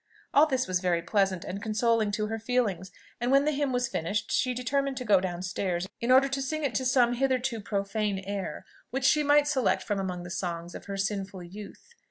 All 0.33 0.47
this 0.47 0.65
was 0.67 0.79
very 0.79 1.03
pleasant 1.03 1.43
and 1.45 1.61
consoling 1.61 2.09
to 2.13 2.25
her 2.25 2.39
feelings; 2.39 2.91
and 3.19 3.31
when 3.31 3.45
her 3.45 3.51
hymn 3.51 3.71
was 3.71 3.87
finished 3.87 4.31
she 4.31 4.55
determined 4.55 4.97
to 4.97 5.05
go 5.05 5.19
down 5.21 5.43
stairs, 5.43 5.87
in 5.99 6.09
order 6.09 6.27
to 6.27 6.41
sing 6.41 6.63
it 6.63 6.73
to 6.73 6.85
some 6.87 7.13
(hitherto) 7.13 7.61
profane 7.61 8.17
air, 8.17 8.65
which 8.89 9.05
she 9.05 9.21
might 9.21 9.47
select 9.47 9.83
from 9.83 9.99
among 9.99 10.23
the 10.23 10.31
songs 10.31 10.73
of 10.73 10.85
her 10.85 10.97
sinful 10.97 11.43
youth. 11.43 11.93